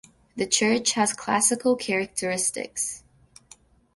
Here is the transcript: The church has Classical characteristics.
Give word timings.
The 0.35 0.47
church 0.47 0.93
has 0.93 1.13
Classical 1.13 1.75
characteristics. 1.75 3.03